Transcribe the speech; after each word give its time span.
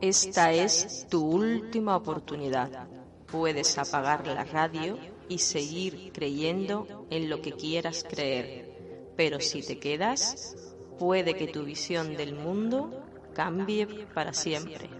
Esta 0.00 0.52
es 0.52 1.06
tu 1.08 1.24
última 1.24 1.96
oportunidad. 1.96 2.86
Puedes 3.26 3.78
apagar 3.78 4.26
la 4.26 4.44
radio 4.44 4.98
y 5.28 5.38
seguir 5.38 6.12
creyendo 6.12 7.06
en 7.10 7.30
lo 7.30 7.40
que 7.40 7.52
quieras 7.52 8.04
creer. 8.08 9.14
Pero 9.16 9.40
si 9.40 9.62
te 9.62 9.78
quedas, 9.78 10.54
puede 10.98 11.34
que 11.34 11.48
tu 11.48 11.64
visión 11.64 12.14
del 12.14 12.34
mundo 12.34 12.90
cambie 13.34 14.06
para 14.12 14.34
siempre. 14.34 14.90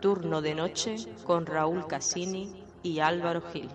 Turno 0.00 0.42
de 0.42 0.54
noche 0.54 0.96
con 1.24 1.46
Raúl 1.46 1.86
Cassini 1.86 2.64
y 2.82 3.00
Álvaro 3.00 3.40
Gil. 3.50 3.70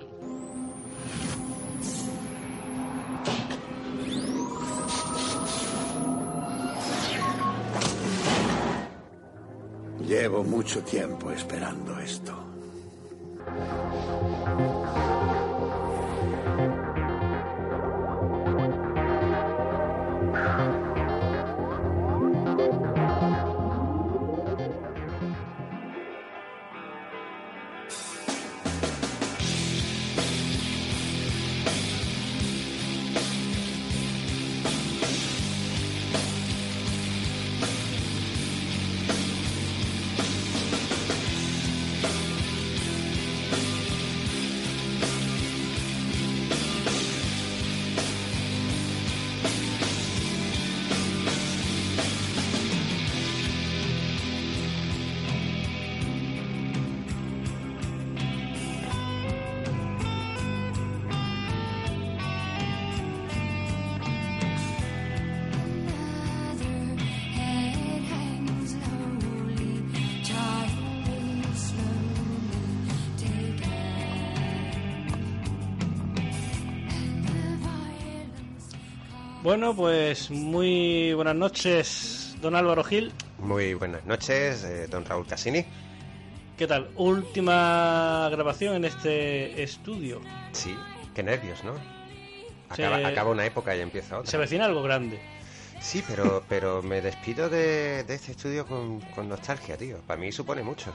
Llevo 10.23 10.41
mucho 10.41 10.81
tiempo 10.81 11.31
esperando 11.31 11.99
esto. 11.99 12.33
Bueno, 79.43 79.75
pues 79.75 80.31
muy 80.31 81.13
buenas 81.13 81.35
noches, 81.35 82.35
don 82.41 82.55
Álvaro 82.55 82.83
Gil. 82.83 83.11
Muy 83.39 83.73
buenas 83.73 84.05
noches, 84.05 84.63
eh, 84.63 84.87
don 84.87 85.03
Raúl 85.03 85.25
Cassini. 85.27 85.65
¿Qué 86.57 86.65
tal? 86.67 86.89
Última 86.95 88.29
grabación 88.31 88.75
en 88.75 88.85
este 88.85 89.61
estudio. 89.61 90.21
Sí, 90.53 90.77
qué 91.13 91.23
nervios, 91.23 91.63
¿no? 91.63 91.73
Acaba, 92.69 92.97
Se- 92.97 93.05
acaba 93.05 93.31
una 93.31 93.45
época 93.45 93.75
y 93.75 93.81
empieza 93.81 94.17
otra. 94.19 94.31
Se 94.31 94.37
avecina 94.37 94.65
algo 94.65 94.81
grande. 94.81 95.19
Sí, 95.81 96.01
pero, 96.07 96.45
pero 96.47 96.81
me 96.81 97.01
despido 97.01 97.49
de, 97.49 98.03
de 98.05 98.13
este 98.15 98.31
estudio 98.31 98.65
con, 98.65 99.01
con 99.01 99.27
nostalgia, 99.27 99.75
tío. 99.75 99.97
Para 100.07 100.21
mí 100.21 100.31
supone 100.31 100.63
mucho. 100.63 100.93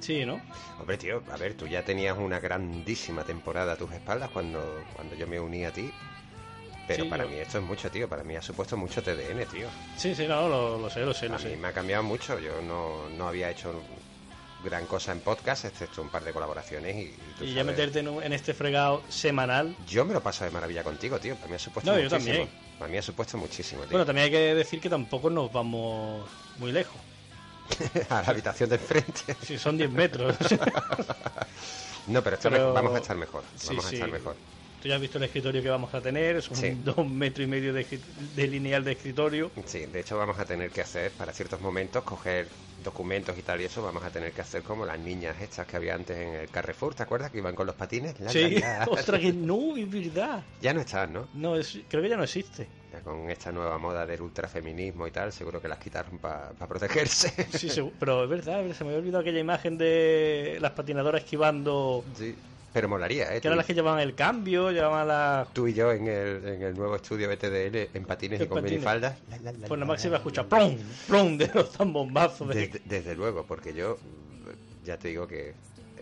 Sí, 0.00 0.26
¿no? 0.26 0.38
Hombre, 0.78 0.98
tío, 0.98 1.22
a 1.32 1.36
ver, 1.38 1.54
tú 1.54 1.66
ya 1.66 1.82
tenías 1.82 2.18
una 2.18 2.38
grandísima 2.40 3.24
temporada 3.24 3.72
a 3.72 3.76
tus 3.76 3.90
espaldas 3.92 4.28
cuando, 4.30 4.84
cuando 4.94 5.14
yo 5.14 5.26
me 5.26 5.40
uní 5.40 5.64
a 5.64 5.72
ti. 5.72 5.90
Pero 6.86 7.04
Sí, 7.04 7.10
para 7.10 7.24
yo- 7.24 7.30
mí 7.30 7.36
esto 7.36 7.58
es 7.58 7.64
mucho, 7.64 7.90
tío. 7.90 8.08
Para 8.08 8.22
mí 8.24 8.36
ha 8.36 8.42
supuesto 8.42 8.76
mucho 8.76 9.02
TDN, 9.02 9.46
tío. 9.46 9.68
Sí, 9.96 10.14
sí, 10.14 10.26
no, 10.28 10.48
lo, 10.48 10.78
lo 10.78 10.90
sé, 10.90 11.00
lo 11.00 11.14
sé, 11.14 11.28
lo 11.28 11.36
A 11.36 11.38
mí 11.38 11.56
me 11.56 11.68
ha 11.68 11.72
cambiado 11.72 12.02
mucho. 12.02 12.38
Yo 12.38 12.60
no, 12.62 13.08
no 13.10 13.28
había 13.28 13.50
hecho 13.50 13.72
gran 14.62 14.86
cosa 14.86 15.12
en 15.12 15.20
podcast, 15.20 15.66
excepto 15.66 16.00
un 16.02 16.08
par 16.08 16.24
de 16.24 16.32
colaboraciones 16.32 16.96
y, 16.96 17.14
y 17.44 17.52
ya 17.54 17.64
meterte 17.64 18.00
en, 18.00 18.08
un- 18.08 18.22
en 18.22 18.32
este 18.32 18.54
fregado 18.54 19.02
semanal. 19.08 19.76
Yo 19.86 20.04
me 20.04 20.14
lo 20.14 20.22
paso 20.22 20.44
de 20.44 20.50
maravilla 20.50 20.82
contigo, 20.82 21.18
tío. 21.18 21.36
Para 21.36 21.48
mí 21.48 21.54
ha 21.56 21.58
supuesto 21.58 21.90
No, 21.90 21.98
yo 21.98 22.04
muchísimo. 22.08 22.34
también. 22.34 22.48
Para 22.78 22.90
mí 22.90 22.98
ha 22.98 23.02
supuesto 23.02 23.38
muchísimo, 23.38 23.82
tío. 23.82 23.90
Bueno, 23.90 24.04
también 24.06 24.24
hay 24.26 24.30
que 24.30 24.54
decir 24.54 24.80
que 24.80 24.88
tampoco 24.90 25.30
nos 25.30 25.52
vamos 25.52 26.28
muy 26.58 26.72
lejos. 26.72 26.96
a 28.10 28.20
la 28.22 28.28
habitación 28.28 28.68
de 28.68 28.76
enfrente. 28.76 29.36
Si 29.42 29.56
son 29.58 29.76
10 29.78 29.90
metros. 29.90 30.36
No, 32.06 32.22
pero, 32.22 32.36
esto 32.36 32.50
Pero- 32.50 32.74
vamos 32.74 32.94
a 32.94 32.98
estar 32.98 33.16
mejor. 33.16 33.42
Sí, 33.56 33.68
Vamos 33.68 33.84
sí. 33.86 33.94
a 33.94 33.98
estar 33.98 34.10
mejor. 34.10 34.36
Tú 34.84 34.90
ya 34.90 34.96
has 34.96 35.00
visto 35.00 35.16
el 35.16 35.24
escritorio 35.24 35.62
que 35.62 35.70
vamos 35.70 35.94
a 35.94 36.02
tener. 36.02 36.42
Son 36.42 36.58
Sí. 36.58 36.76
dos 36.84 37.08
metros 37.08 37.46
y 37.46 37.48
medio 37.48 37.72
de, 37.72 37.86
de 38.34 38.46
lineal 38.46 38.84
de 38.84 38.92
escritorio. 38.92 39.50
Sí, 39.64 39.86
de 39.86 40.00
hecho 40.00 40.18
vamos 40.18 40.38
a 40.38 40.44
tener 40.44 40.70
que 40.70 40.82
hacer, 40.82 41.10
para 41.12 41.32
ciertos 41.32 41.58
momentos, 41.62 42.02
coger 42.02 42.50
documentos 42.82 43.38
y 43.38 43.42
tal 43.42 43.62
y 43.62 43.64
eso, 43.64 43.80
vamos 43.80 44.04
a 44.04 44.10
tener 44.10 44.34
que 44.34 44.42
hacer 44.42 44.62
como 44.62 44.84
las 44.84 44.98
niñas 44.98 45.40
estas 45.40 45.66
que 45.66 45.76
había 45.76 45.94
antes 45.94 46.18
en 46.18 46.34
el 46.34 46.50
Carrefour, 46.50 46.94
¿te 46.94 47.02
acuerdas? 47.02 47.30
Que 47.30 47.38
iban 47.38 47.54
con 47.54 47.66
los 47.66 47.76
patines. 47.76 48.20
La, 48.20 48.28
Sí, 48.28 48.56
la, 48.60 48.80
la. 48.80 48.84
ostras, 48.90 49.20
que 49.20 49.32
no, 49.32 49.74
es 49.74 49.88
verdad. 49.88 50.44
Ya 50.60 50.74
no 50.74 50.80
están, 50.82 51.14
¿no? 51.14 51.28
No, 51.32 51.56
es- 51.56 51.78
creo 51.88 52.02
que 52.02 52.10
ya 52.10 52.18
no 52.18 52.24
existe. 52.24 52.68
Ya 52.92 53.00
con 53.00 53.30
esta 53.30 53.52
nueva 53.52 53.78
moda 53.78 54.04
del 54.04 54.20
ultrafeminismo 54.20 55.06
y 55.06 55.10
tal, 55.12 55.32
seguro 55.32 55.62
que 55.62 55.68
las 55.68 55.78
quitaron 55.78 56.18
para 56.18 56.52
protegerse. 56.68 57.30
Sí, 57.56 57.70
pero 57.98 58.24
es 58.24 58.28
verdad, 58.28 58.70
se 58.74 58.84
me 58.84 58.90
había 58.90 59.00
olvidado 59.00 59.22
aquella 59.22 59.38
imagen 59.40 59.78
de 59.78 60.58
las 60.60 60.72
patinadoras 60.72 61.22
esquivando, 61.22 62.04
Sí, 62.14 62.36
pero 62.74 62.88
molaría, 62.88 63.32
¿eh? 63.32 63.40
que 63.40 63.46
eran 63.46 63.56
las 63.56 63.66
que 63.66 63.72
llevaban 63.72 64.00
el 64.00 64.16
cambio, 64.16 64.72
llevaban 64.72 65.06
las... 65.06 65.54
Tú 65.54 65.68
y 65.68 65.74
yo 65.74 65.92
en 65.92 66.08
el, 66.08 66.44
en 66.44 66.60
el 66.60 66.74
nuevo 66.74 66.96
estudio 66.96 67.28
BTDN 67.28 67.96
en 67.96 68.04
patines 68.04 68.40
y 68.40 68.46
con 68.48 68.56
patines. 68.56 68.72
minifaldas. 68.72 69.16
Pues 69.68 69.78
nada 69.78 69.84
más 69.84 70.02
se 70.02 70.08
iba 70.08 70.16
a 70.16 70.18
escuchar 70.18 70.48
plom, 70.48 70.76
plom 71.06 71.38
de 71.38 71.48
los 71.54 71.70
zambombazos. 71.70 72.48
De... 72.48 72.66
Desde, 72.66 72.80
desde 72.84 73.14
luego, 73.14 73.44
porque 73.46 73.72
yo 73.72 73.96
ya 74.84 74.98
te 74.98 75.06
digo 75.06 75.28
que 75.28 75.54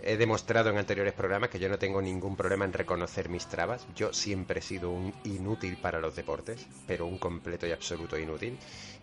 he 0.03 0.17
demostrado 0.17 0.71
en 0.71 0.79
anteriores 0.79 1.13
programas 1.13 1.51
que 1.51 1.59
yo 1.59 1.69
no 1.69 1.79
tengo 1.79 2.01
ningún 2.01 2.37
problema 2.37 2.65
en 2.65 2.73
reconocer 2.73 3.29
mis 3.29 3.47
trabas. 3.47 3.87
Yo 3.97 4.13
siempre 4.13 4.61
he 4.61 4.63
sido 4.63 4.91
un 4.91 5.13
inútil 5.25 5.77
para 5.77 6.01
los 6.01 6.15
deportes, 6.17 6.67
pero 6.87 7.07
un 7.07 7.19
completo 7.19 7.67
y 7.67 7.73
absoluto 7.73 8.19
inútil. 8.19 8.59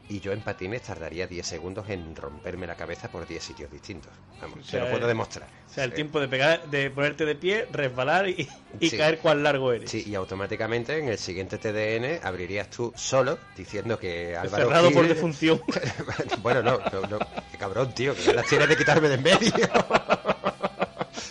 Y 0.10 0.22
yo 0.22 0.32
en 0.32 0.42
patines 0.42 0.82
tardaría 0.82 1.28
10 1.28 1.46
segundos 1.46 1.88
en 1.88 2.16
romperme 2.16 2.66
la 2.66 2.74
cabeza 2.76 3.12
por 3.12 3.28
10 3.28 3.44
sitios 3.44 3.70
distintos. 3.72 4.12
Vamos, 4.42 4.60
O 4.62 4.64
sea, 4.64 4.86
lo 4.86 4.90
puedo 4.90 5.06
demostrar. 5.08 5.48
O 5.70 5.72
sea, 5.72 5.84
el 5.84 5.92
Sí. 5.92 5.98
tiempo 5.98 6.20
de 6.20 6.28
pegar, 6.28 6.66
de 6.72 6.90
ponerte 6.90 7.26
de 7.26 7.36
pie, 7.36 7.68
resbalar 7.72 8.28
y, 8.28 8.50
y 8.80 8.90
Sí. 8.90 8.98
caer 8.98 9.20
cuán 9.20 9.44
largo 9.44 9.72
eres. 9.72 9.92
Sí, 9.92 10.04
y 10.08 10.16
automáticamente 10.16 10.98
en 10.98 11.10
el 11.10 11.20
siguiente 11.20 11.60
TDN 11.60 12.22
abrirías 12.24 12.72
tú 12.72 12.92
solo 12.96 13.38
diciendo 13.56 14.00
que 14.00 14.36
Álvaro 14.36 14.64
Cerrado 14.66 14.92
por 14.92 15.04
Gil- 15.06 15.10
defunción. 15.10 15.62
bueno, 16.42 16.64
no, 16.64 16.80
no, 16.92 17.02
no, 17.08 17.20
qué 17.52 17.58
cabrón, 17.60 17.94
tío, 17.94 18.16
que 18.16 18.34
las 18.34 18.48
tienes 18.48 18.68
de 18.68 18.78
quitarme 18.78 19.10
de 19.10 19.16
en 19.16 19.22
medio. 19.24 19.52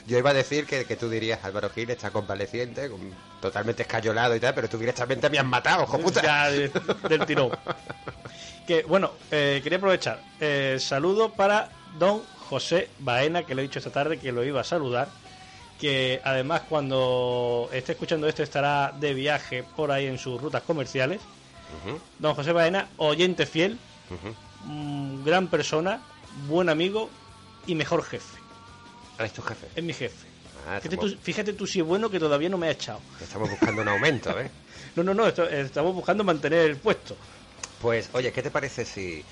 Yo 0.08 0.16
iba 0.18 0.30
a 0.30 0.34
decir 0.34 0.64
que, 0.66 0.84
que 0.86 0.96
tú 0.96 1.08
dirías, 1.10 1.38
Álvaro 1.44 1.68
Gil 1.70 1.90
está 1.90 2.10
convaleciente, 2.10 2.88
con- 2.90 3.12
totalmente 3.40 3.82
escayolado 3.82 4.34
y 4.34 4.40
tal, 4.40 4.54
pero 4.54 4.68
tú 4.68 4.78
directamente 4.78 5.28
me 5.30 5.38
has 5.38 5.44
matado, 5.44 5.84
hijo 5.84 5.98
puta. 6.00 6.22
ya 6.22 6.50
de- 6.50 6.70
del 7.08 7.24
tirón. 7.26 7.50
Que 8.66 8.82
bueno, 8.82 9.12
eh, 9.30 9.60
quería 9.62 9.78
aprovechar. 9.78 10.20
Eh, 10.40 10.76
saludo 10.78 11.30
para 11.32 11.70
don 11.98 12.22
José 12.50 12.90
Baena, 12.98 13.42
que 13.44 13.54
le 13.54 13.62
he 13.62 13.66
dicho 13.66 13.78
esta 13.78 13.90
tarde 13.90 14.18
que 14.18 14.30
lo 14.30 14.44
iba 14.44 14.60
a 14.60 14.64
saludar. 14.64 15.08
Que 15.80 16.20
además, 16.22 16.62
cuando 16.68 17.70
esté 17.72 17.92
escuchando 17.92 18.28
esto, 18.28 18.42
estará 18.42 18.92
de 18.98 19.14
viaje 19.14 19.62
por 19.74 19.90
ahí 19.90 20.04
en 20.06 20.18
sus 20.18 20.38
rutas 20.40 20.62
comerciales. 20.64 21.20
Don 22.18 22.34
José 22.34 22.52
Baena, 22.52 22.88
oyente 22.98 23.46
fiel, 23.46 23.78
mm, 24.64 25.24
gran 25.24 25.48
persona, 25.48 26.00
buen 26.46 26.68
amigo 26.68 27.08
y 27.66 27.74
mejor 27.74 28.02
jefe. 28.04 28.38
Ah, 29.18 29.24
es 29.24 29.32
tu 29.32 29.42
jefe. 29.42 29.68
Es 29.74 29.82
mi 29.82 29.92
jefe. 29.92 30.28
Ah, 30.66 30.78
Fíjate 30.80 30.88
estamos, 30.96 31.12
tú, 31.14 31.18
fíjate 31.22 31.52
tú 31.52 31.66
si 31.66 31.80
es 31.80 31.84
bueno 31.84 32.08
que 32.10 32.18
todavía 32.18 32.48
no 32.48 32.58
me 32.58 32.68
ha 32.68 32.70
echado. 32.70 33.02
estamos 33.20 33.50
buscando 33.50 33.82
un 33.82 33.88
aumento, 33.88 34.38
¿eh? 34.40 34.50
No, 34.94 35.02
no, 35.02 35.14
no, 35.14 35.26
esto- 35.26 35.48
estamos 35.48 35.94
buscando 35.94 36.24
mantener 36.24 36.70
el 36.70 36.76
puesto. 36.76 37.16
Pues, 37.80 38.10
oye, 38.14 38.32
¿qué 38.32 38.42
te 38.42 38.50
parece 38.50 38.84
si, 38.84 39.24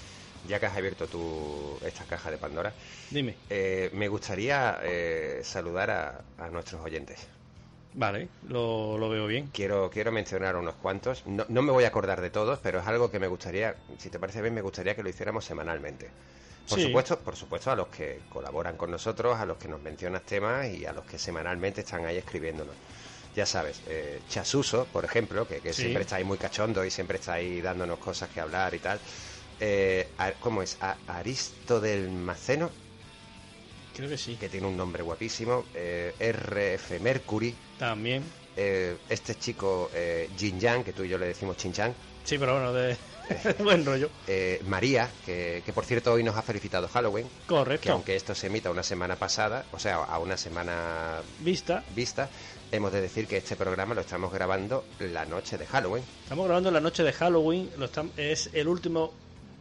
ya 0.45 0.61
que 0.61 0.67
has 0.67 0.77
abierto 0.77 1.07
tú 1.09 1.79
esta 1.85 2.05
caja 2.05 2.31
de 2.31 2.39
Pandora, 2.39 2.75
Dime. 3.11 3.37
eh, 3.49 3.91
me 3.93 4.09
gustaría 4.09 4.79
eh, 4.83 5.41
saludar 5.43 5.91
a, 5.91 6.25
a 6.39 6.49
nuestros 6.49 6.81
oyentes? 6.85 7.29
Vale, 7.95 8.29
lo, 8.43 8.99
lo 8.99 9.09
veo 9.09 9.27
bien. 9.27 9.49
Quiero, 9.53 9.91
quiero 9.91 10.13
mencionar 10.13 10.55
unos 10.57 10.75
cuantos. 10.75 11.25
No, 11.27 11.47
no 11.49 11.63
me 11.63 11.73
voy 11.73 11.85
a 11.85 11.89
acordar 11.89 12.21
de 12.21 12.31
todos, 12.31 12.59
pero 12.59 12.81
es 12.81 12.87
algo 12.87 13.11
que 13.11 13.19
me 13.19 13.27
gustaría, 13.27 13.77
si 13.99 14.11
te 14.11 14.19
parece 14.19 14.43
bien, 14.43 14.53
me 14.55 14.61
gustaría 14.61 14.95
que 14.95 15.03
lo 15.03 15.09
hiciéramos 15.09 15.45
semanalmente. 15.45 16.11
Por 16.69 16.79
Sí. 16.79 16.87
supuesto, 16.87 17.19
por 17.21 17.37
supuesto, 17.37 17.71
a 17.71 17.77
los 17.77 17.89
que 17.89 18.23
colaboran 18.29 18.77
con 18.77 18.91
nosotros, 18.91 19.39
a 19.39 19.47
los 19.47 19.57
que 19.57 19.69
nos 19.69 19.81
mencionas 19.81 20.23
temas 20.25 20.67
y 20.69 20.85
a 20.85 20.93
los 20.93 21.05
que 21.05 21.19
semanalmente 21.19 21.83
están 21.83 22.05
ahí 22.07 22.17
escribiéndonos. 22.17 22.75
Ya 23.37 23.47
sabes, 23.47 23.83
eh, 23.87 24.23
Chasuso, 24.29 24.87
por 24.87 25.05
ejemplo, 25.05 25.47
que, 25.47 25.61
que 25.61 25.73
Sí. 25.73 25.83
siempre 25.83 26.03
está 26.03 26.17
ahí 26.17 26.25
muy 26.25 26.39
cachondo 26.39 26.85
y 26.85 26.91
siempre 26.91 27.19
está 27.19 27.35
ahí 27.35 27.61
dándonos 27.61 27.99
cosas 27.99 28.29
que 28.31 28.41
hablar 28.41 28.75
y 28.75 28.79
tal. 28.79 28.99
Eh, 29.61 30.09
a- 30.19 30.33
¿Cómo 30.33 30.63
es? 30.63 30.77
A- 30.81 30.97
Aristo 31.07 31.81
del 31.81 32.11
Maceno. 32.11 32.71
Creo 33.95 34.09
que 34.09 34.19
sí. 34.19 34.37
que 34.37 34.49
tiene 34.49 34.67
un 34.67 34.77
nombre 34.77 35.03
guapísimo, 35.03 35.65
eh, 35.75 36.15
RF 36.19 36.99
Mercury, 37.01 37.55
También. 37.79 38.25
Eh, 38.57 38.97
este 39.09 39.35
chico 39.37 39.91
eh, 39.95 40.29
Jin 40.37 40.59
Yang, 40.59 40.85
que 40.85 40.93
tú 40.93 41.05
y 41.05 41.09
yo 41.09 41.19
le 41.19 41.27
decimos 41.27 41.57
Chin 41.57 41.73
Chan, 41.73 41.95
Sí, 42.25 42.39
pero 42.39 42.55
bueno, 42.55 42.73
de 42.73 42.97
buen 43.63 43.85
rollo. 43.85 44.09
eh, 44.27 44.61
María, 44.67 45.09
que, 45.25 45.63
que 45.65 45.73
por 45.73 45.85
cierto 45.85 46.13
hoy 46.13 46.23
nos 46.25 46.37
ha 46.37 46.43
felicitado 46.43 46.89
Halloween, 46.89 47.27
que 47.29 47.47
Correcto. 47.47 47.93
aunque 47.93 48.17
esto 48.17 48.35
se 48.35 48.47
emita 48.49 48.71
una 48.71 48.83
semana 48.83 49.17
pasada, 49.17 49.65
o 49.73 49.79
sea, 49.79 49.97
a 49.97 50.19
una 50.19 50.37
semana 50.37 51.21
Vista. 51.41 51.85
vista, 51.95 52.29
hemos 52.73 52.93
de 52.93 53.01
decir 53.01 53.27
que 53.27 53.37
este 53.37 53.55
programa 53.57 53.95
lo 53.95 54.01
estamos 54.01 54.33
grabando 54.33 54.85
la 55.01 55.25
noche 55.25 55.57
de 55.59 55.67
Halloween. 55.67 56.03
Estamos 56.25 56.47
grabando 56.47 56.71
la 56.71 56.81
noche 56.81 57.03
de 57.05 57.13
Halloween. 57.13 57.71
Lo 57.79 57.89
es 58.17 58.51
el 58.53 58.67
último 58.69 59.13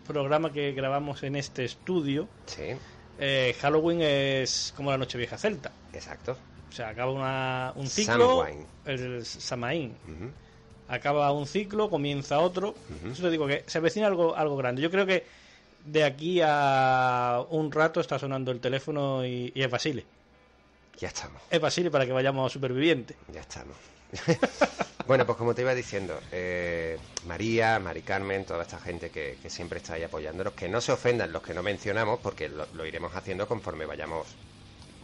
programa 0.08 0.52
que 0.54 0.72
grabamos 0.74 1.22
en 1.24 1.36
este 1.36 1.66
estudio. 1.66 2.28
Sí, 2.46 2.76
Eh, 3.20 3.56
Halloween 3.62 4.02
es 4.02 4.74
como 4.76 4.92
la 4.92 4.98
noche 4.98 5.18
vieja 5.18 5.38
celta. 5.38 5.72
exacto. 5.94 6.38
O 6.76 6.78
sea, 6.78 6.90
acaba 6.90 7.10
una- 7.14 7.72
un 7.78 7.88
ciclo. 7.88 8.40
Samhain. 8.44 8.66
El 8.84 9.26
Samaín. 9.26 9.96
Acaba 10.90 11.32
un 11.32 11.48
ciclo, 11.48 11.90
comienza 11.90 12.40
otro. 12.40 12.72
Ujú. 13.02 13.14
Eso 13.14 13.24
te 13.24 13.30
digo 13.30 13.48
que 13.48 13.64
se 13.66 13.78
avecina 13.78 14.08
algo, 14.08 14.36
algo 14.36 14.58
grande. 14.58 14.82
Yo 14.82 14.92
creo 14.92 15.06
que 15.06 15.26
de 15.86 16.04
aquí 16.04 16.42
a 16.44 17.42
un 17.50 17.72
rato 17.72 18.02
está 18.02 18.20
sonando 18.20 18.52
el 18.52 18.60
teléfono 18.60 19.26
y, 19.26 19.54
y 19.56 19.62
es 19.64 19.72
Basile. 19.72 20.06
Ya 21.00 21.08
estamos. 21.08 21.42
Es 21.50 21.62
Basile 21.62 21.90
para 21.90 22.06
que 22.06 22.12
vayamos 22.12 22.52
a 22.52 22.54
Superviviente. 22.54 23.16
Ya 23.32 23.40
estamos. 23.40 23.78
bueno, 25.08 25.26
pues 25.26 25.38
como 25.38 25.56
te 25.56 25.62
iba 25.62 25.74
diciendo, 25.74 26.20
eh, 26.34 27.00
María, 27.26 27.80
Mari 27.80 28.02
Carmen, 28.02 28.44
toda 28.44 28.64
esta 28.64 28.80
gente 28.80 29.12
que, 29.12 29.38
que 29.42 29.50
siempre 29.50 29.78
está 29.80 29.94
ahí 29.94 30.04
apoyándonos, 30.04 30.52
que 30.54 30.68
no 30.68 30.82
se 30.82 30.92
ofendan 30.92 31.32
los 31.32 31.42
que 31.42 31.54
no 31.54 31.64
mencionamos, 31.64 32.20
porque 32.22 32.50
lo, 32.50 32.68
lo 32.74 32.86
iremos 32.86 33.16
haciendo 33.16 33.48
conforme 33.48 33.86
vayamos, 33.86 34.28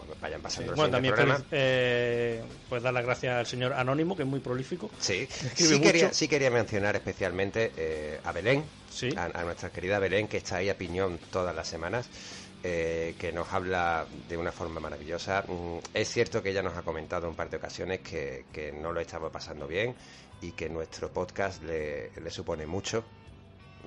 bueno, 0.05 0.21
vayan 0.21 0.41
pasando 0.41 0.71
los 0.71 0.77
Bueno, 0.77 0.91
también 0.91 1.13
eh, 1.51 2.43
pues 2.69 2.83
dar 2.83 2.93
las 2.93 3.03
gracias 3.03 3.35
al 3.35 3.45
señor 3.45 3.73
Anónimo, 3.73 4.15
que 4.15 4.23
es 4.23 4.27
muy 4.29 4.39
prolífico. 4.39 4.89
Sí, 4.99 5.27
sí 5.55 5.79
quería, 5.79 6.13
sí 6.13 6.27
quería 6.27 6.49
mencionar 6.51 6.95
especialmente 6.95 7.71
eh, 7.77 8.19
a 8.23 8.31
Belén, 8.31 8.63
Sí. 8.89 9.09
a, 9.15 9.25
a 9.25 9.43
nuestra 9.43 9.69
querida 9.71 9.99
Belén, 9.99 10.27
que 10.27 10.37
está 10.37 10.57
ahí 10.57 10.69
a 10.69 10.77
piñón 10.77 11.19
todas 11.29 11.55
las 11.55 11.67
semanas, 11.67 12.09
eh, 12.63 13.15
que 13.17 13.31
nos 13.31 13.51
habla 13.53 14.07
de 14.27 14.37
una 14.37 14.51
forma 14.51 14.79
maravillosa. 14.79 15.43
Mm, 15.47 15.77
es 15.93 16.09
cierto 16.09 16.43
que 16.43 16.49
ella 16.49 16.61
nos 16.61 16.75
ha 16.77 16.81
comentado 16.83 17.23
en 17.23 17.29
un 17.31 17.35
par 17.35 17.49
de 17.49 17.57
ocasiones 17.57 17.99
que, 18.01 18.45
que 18.51 18.71
no 18.71 18.91
lo 18.91 18.99
estaba 18.99 19.31
pasando 19.31 19.67
bien 19.67 19.95
y 20.41 20.51
que 20.51 20.69
nuestro 20.69 21.09
podcast 21.09 21.63
le, 21.63 22.11
le 22.19 22.29
supone 22.31 22.65
mucho. 22.65 23.03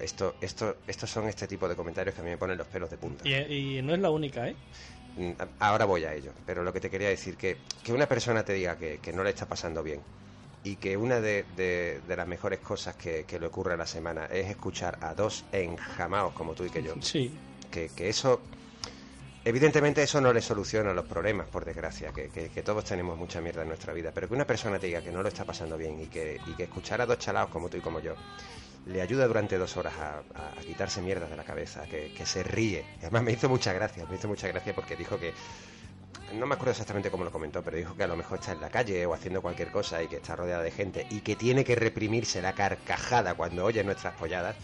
Esto, 0.00 0.34
esto, 0.40 0.76
estos 0.88 1.08
son 1.08 1.28
este 1.28 1.46
tipo 1.46 1.68
de 1.68 1.76
comentarios 1.76 2.16
que 2.16 2.20
a 2.20 2.24
mí 2.24 2.30
me 2.30 2.36
ponen 2.36 2.58
los 2.58 2.66
pelos 2.66 2.90
de 2.90 2.96
punta. 2.96 3.28
Y, 3.28 3.78
y 3.78 3.82
no 3.82 3.94
es 3.94 4.00
la 4.00 4.10
única, 4.10 4.48
¿eh? 4.48 4.56
Mm, 5.16 5.32
Ahora 5.60 5.84
voy 5.84 6.04
a 6.04 6.14
ello, 6.14 6.32
pero 6.44 6.62
lo 6.64 6.72
que 6.72 6.80
te 6.80 6.90
quería 6.90 7.08
decir 7.08 7.36
que 7.36 7.58
que 7.82 7.92
una 7.92 8.06
persona 8.08 8.44
te 8.44 8.52
diga 8.54 8.76
que, 8.78 8.98
que 8.98 9.12
no 9.12 9.22
le 9.22 9.30
está 9.30 9.46
pasando 9.46 9.82
bien 9.82 10.02
y 10.62 10.76
que 10.76 10.96
una 10.96 11.20
de, 11.20 11.42
de- 11.54 12.00
de 12.00 12.16
las 12.16 12.26
mejores 12.26 12.60
cosas 12.60 12.96
que, 12.96 13.24
que 13.26 13.38
le 13.38 13.46
ocurre 13.46 13.74
a 13.74 13.76
la 13.76 13.86
semana 13.86 14.24
es 14.26 14.48
escuchar 14.48 14.98
a 15.02 15.14
dos 15.14 15.44
enjamaos 15.52 16.32
como 16.32 16.54
tú 16.54 16.64
y 16.64 16.70
que 16.70 16.82
yo, 16.82 16.94
Sí. 17.02 17.38
que, 17.70 17.90
que 17.90 18.08
eso, 18.08 18.42
evidentemente 19.44 20.02
eso 20.02 20.20
no 20.20 20.32
le 20.32 20.40
soluciona 20.40 20.92
los 20.92 21.04
problemas, 21.04 21.46
por 21.48 21.64
desgracia, 21.64 22.12
que, 22.12 22.28
que- 22.30 22.48
que 22.50 22.62
todos 22.62 22.84
tenemos 22.84 23.16
mucha 23.18 23.40
mierda 23.40 23.62
en 23.62 23.68
nuestra 23.68 23.92
vida, 23.92 24.10
pero 24.14 24.28
que 24.28 24.34
una 24.34 24.46
persona 24.46 24.78
te 24.78 24.86
diga 24.86 25.02
que 25.02 25.12
no 25.12 25.22
lo 25.22 25.28
está 25.28 25.44
pasando 25.44 25.76
bien 25.76 26.00
y 26.00 26.06
que, 26.06 26.40
y 26.46 26.52
que 26.54 26.64
escuchar 26.64 27.00
a 27.00 27.06
dos 27.06 27.18
chalaos 27.18 27.50
como 27.50 27.68
tú 27.68 27.76
y 27.76 27.80
como 27.80 28.00
yo 28.00 28.14
le 28.86 29.00
ayuda 29.00 29.26
durante 29.26 29.56
dos 29.58 29.76
horas 29.76 29.94
a, 29.98 30.18
a- 30.18 30.52
a 30.58 30.60
quitarse 30.64 31.00
mierdas 31.02 31.30
de 31.30 31.36
la 31.36 31.44
cabeza, 31.44 31.86
que, 31.88 32.12
que 32.14 32.26
se 32.26 32.42
ríe. 32.42 32.84
Y 32.96 33.04
además 33.04 33.22
me 33.22 33.32
hizo 33.32 33.48
mucha 33.48 33.72
gracia, 33.72 34.04
me 34.08 34.16
hizo 34.16 34.28
mucha 34.28 34.48
gracia 34.48 34.74
porque 34.74 34.96
dijo 34.96 35.18
que, 35.18 35.32
no 36.34 36.46
me 36.46 36.54
acuerdo 36.54 36.72
exactamente 36.72 37.10
cómo 37.10 37.24
lo 37.24 37.30
comentó, 37.32 37.62
pero 37.62 37.76
dijo 37.76 37.94
que 37.96 38.04
a 38.04 38.06
lo 38.08 38.16
mejor 38.16 38.38
está 38.38 38.52
en 38.52 38.60
la 38.60 38.70
calle 38.70 39.04
o 39.06 39.14
haciendo 39.14 39.40
cualquier 39.42 39.70
cosa 39.70 40.02
y 40.02 40.08
que 40.08 40.16
está 40.16 40.36
rodeada 40.36 40.62
de 40.62 40.70
gente 40.70 41.06
y 41.10 41.20
que 41.20 41.36
tiene 41.36 41.64
que 41.64 41.74
reprimirse 41.76 42.40
la 42.42 42.54
carcajada 42.54 43.34
cuando 43.34 43.64
oye 43.64 43.82
nuestras 43.84 44.14
polladas. 44.14 44.56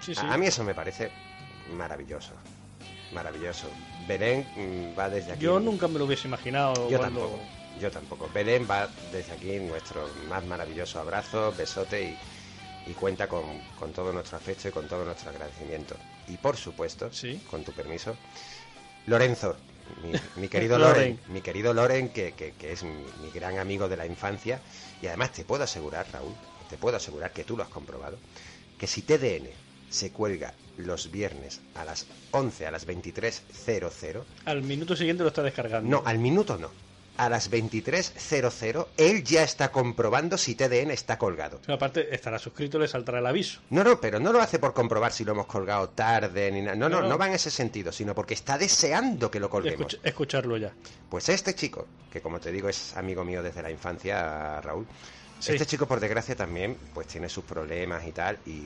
Sí, 0.00 0.14
sí. 0.14 0.20
A, 0.24 0.34
a 0.34 0.38
mí 0.38 0.46
eso 0.46 0.62
me 0.64 0.74
parece 0.74 1.10
maravilloso. 1.76 2.32
Maravilloso. 3.14 3.68
Belén 4.08 4.44
mm, 4.56 4.98
va 4.98 5.08
desde 5.08 5.32
aquí. 5.32 5.42
Yo 5.44 5.60
nunca 5.60 5.88
me 5.88 5.98
lo 5.98 6.04
hubiese 6.04 6.28
imaginado. 6.28 6.90
Yo 6.90 6.98
cuando- 6.98 7.20
tampoco. 7.20 7.42
Yo 7.80 7.90
tampoco. 7.90 8.30
Belén 8.32 8.66
va 8.70 8.88
desde 9.12 9.32
aquí 9.32 9.58
nuestro 9.58 10.08
más 10.28 10.44
maravilloso 10.44 11.00
abrazo, 11.00 11.52
besote 11.56 12.02
y, 12.04 12.90
y 12.90 12.94
cuenta 12.94 13.26
con, 13.28 13.42
con 13.78 13.92
todo 13.92 14.12
nuestro 14.12 14.36
afecto 14.36 14.68
y 14.68 14.70
con 14.70 14.86
todo 14.86 15.04
nuestro 15.04 15.30
agradecimiento. 15.30 15.96
Y 16.28 16.36
por 16.36 16.56
supuesto, 16.56 17.12
Sí. 17.12 17.40
con 17.50 17.64
tu 17.64 17.72
permiso, 17.72 18.16
Lorenzo, 19.06 19.56
mi, 20.02 20.12
mi 20.40 20.48
querido 20.48 20.78
Loren. 20.78 20.94
Loren, 21.16 21.20
mi 21.28 21.40
querido 21.40 21.74
Loren, 21.74 22.08
que, 22.10 22.32
que- 22.32 22.52
que 22.52 22.72
es 22.72 22.82
mi, 22.84 23.04
mi 23.22 23.30
gran 23.30 23.58
amigo 23.58 23.88
de 23.88 23.96
la 23.96 24.06
infancia, 24.06 24.60
y 25.02 25.06
además 25.08 25.32
te 25.32 25.44
puedo 25.44 25.64
asegurar, 25.64 26.06
Raúl, 26.12 26.34
te 26.70 26.76
puedo 26.76 26.96
asegurar 26.96 27.32
que 27.32 27.44
tú 27.44 27.56
lo 27.56 27.62
has 27.64 27.68
comprobado, 27.68 28.18
que 28.78 28.86
si 28.86 29.02
TDN 29.02 29.48
se 29.90 30.10
cuelga 30.10 30.54
los 30.76 31.10
viernes 31.10 31.60
a 31.74 31.84
las 31.84 32.06
11, 32.32 32.66
a 32.66 32.70
las 32.70 32.86
23.00, 32.86 34.22
Al 34.44 34.62
minuto 34.62 34.96
siguiente 34.96 35.22
lo 35.22 35.28
está 35.28 35.42
descargando. 35.42 35.88
no, 35.88 36.02
al 36.04 36.18
minuto 36.18 36.58
no. 36.58 36.70
A 37.16 37.28
las 37.28 37.48
23.00, 37.48 38.88
él 38.96 39.22
ya 39.22 39.44
está 39.44 39.70
comprobando 39.70 40.36
si 40.36 40.56
TDN 40.56 40.90
está 40.90 41.16
colgado. 41.16 41.60
Pero 41.60 41.74
aparte, 41.74 42.12
estará 42.12 42.40
suscrito, 42.40 42.76
le 42.76 42.88
saltará 42.88 43.20
el 43.20 43.26
aviso. 43.26 43.60
No, 43.70 43.84
no, 43.84 44.00
pero 44.00 44.18
no 44.18 44.32
lo 44.32 44.40
hace 44.40 44.58
por 44.58 44.74
comprobar 44.74 45.12
si 45.12 45.24
lo 45.24 45.30
hemos 45.30 45.46
colgado 45.46 45.90
tarde 45.90 46.50
ni 46.50 46.62
nada. 46.62 46.74
No, 46.74 46.88
no, 46.88 47.02
No, 47.02 47.16
va 47.16 47.28
en 47.28 47.34
ese 47.34 47.52
sentido, 47.52 47.92
sino 47.92 48.16
porque 48.16 48.34
está 48.34 48.58
deseando 48.58 49.30
que 49.30 49.38
lo 49.38 49.48
colguemos. 49.48 49.92
Escuch- 49.94 50.00
escucharlo 50.02 50.56
ya. 50.56 50.72
Pues 51.08 51.28
este 51.28 51.54
chico, 51.54 51.86
que 52.12 52.20
como 52.20 52.40
te 52.40 52.50
digo 52.50 52.68
es 52.68 52.96
amigo 52.96 53.24
mío 53.24 53.44
desde 53.44 53.62
la 53.62 53.70
infancia, 53.70 54.60
Raúl, 54.60 54.84
Sí. 55.38 55.52
este 55.52 55.66
chico 55.66 55.86
por 55.86 56.00
desgracia 56.00 56.34
también 56.34 56.76
pues 56.94 57.06
tiene 57.06 57.28
sus 57.28 57.44
problemas 57.44 58.04
y 58.08 58.10
tal, 58.12 58.38
y 58.46 58.62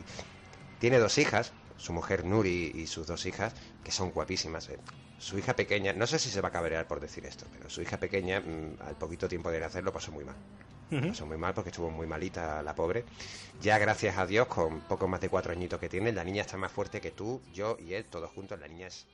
tiene 0.78 0.98
dos 0.98 1.18
hijas, 1.18 1.52
su 1.76 1.92
mujer 1.92 2.24
Nuri 2.24 2.72
y 2.74 2.86
sus 2.86 3.06
dos 3.06 3.26
hijas, 3.26 3.54
que 3.84 3.92
son 3.92 4.10
guapísimas. 4.10 4.68
eh. 4.68 4.78
Su 5.18 5.38
hija 5.38 5.54
pequeña, 5.56 5.92
no 5.92 6.06
sé 6.06 6.18
si 6.18 6.30
se 6.30 6.40
va 6.40 6.48
a 6.48 6.52
cabrear 6.52 6.86
por 6.86 7.00
decir 7.00 7.26
esto, 7.26 7.46
pero 7.52 7.68
su 7.68 7.82
hija 7.82 7.96
pequeña 7.98 8.40
mm, 8.40 8.82
al 8.86 8.94
poquito 8.96 9.26
tiempo 9.28 9.50
de 9.50 9.60
nacer 9.60 9.82
lo 9.82 9.92
pasó 9.92 10.12
muy 10.12 10.24
mal. 10.24 10.36
Lo 10.90 11.08
pasó 11.08 11.26
muy 11.26 11.36
mal 11.36 11.52
porque 11.52 11.68
estuvo 11.70 11.90
muy 11.90 12.06
malita 12.06 12.62
la 12.62 12.74
pobre. 12.74 13.04
Ya 13.60 13.76
gracias 13.78 14.16
a 14.16 14.24
Dios, 14.26 14.46
con 14.46 14.80
poco 14.82 15.06
más 15.06 15.20
de 15.20 15.28
cuatro 15.28 15.52
añitos 15.52 15.78
que 15.78 15.88
tiene, 15.88 16.12
la 16.12 16.24
niña 16.24 16.42
está 16.42 16.56
más 16.56 16.72
fuerte 16.72 17.00
que 17.00 17.10
tú, 17.10 17.42
yo 17.52 17.76
y 17.78 17.92
él, 17.94 18.04
todos 18.06 18.30
juntos. 18.30 18.58
La 18.58 18.68
niña 18.68 18.86
es 18.86 19.06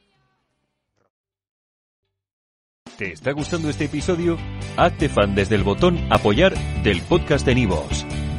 ¿Te 2.97 3.13
está 3.13 3.33
gustando 3.33 3.69
este 3.71 3.87
episodio? 3.87 4.39
Hazte 4.77 5.09
fan 5.09 5.35
desde 5.35 5.57
el 5.57 5.65
botón 5.65 5.99
Apoyar 6.13 6.55
del 6.85 7.03
podcast 7.03 7.45
de 7.45 7.57
Nivos. 7.57 8.07